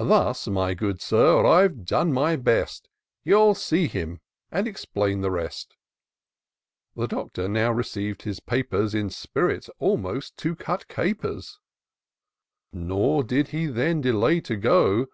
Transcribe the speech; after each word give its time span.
Thus, 0.00 0.48
my 0.48 0.74
good 0.74 1.00
Sir, 1.00 1.46
I've 1.46 1.84
done 1.84 2.12
my 2.12 2.34
best: 2.34 2.88
You'll 3.22 3.54
see 3.54 3.86
him 3.86 4.20
and 4.50 4.66
explain 4.66 5.20
the 5.20 5.30
rest." 5.30 5.76
The 6.96 7.06
Doctor 7.06 7.46
now 7.46 7.70
received 7.70 8.22
his 8.22 8.40
papers 8.40 8.96
In 8.96 9.10
spirits 9.10 9.70
almost 9.78 10.36
to 10.38 10.56
cut 10.56 10.88
capers; 10.88 11.60
Nor 12.72 13.22
did 13.22 13.50
he 13.50 13.66
then 13.66 14.00
delay 14.00 14.40
to 14.40 14.56
go. 14.56 15.06